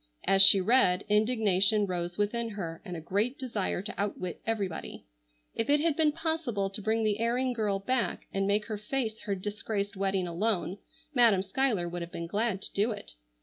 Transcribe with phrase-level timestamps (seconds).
[0.25, 5.05] As she read, indignation rose within her, and a great desire to outwit everybody.
[5.53, 9.21] If it had been possible to bring the erring girl back and make her face
[9.25, 10.79] her disgraced wedding alone,
[11.13, 13.11] Madam Schuyler would have been glad to do it.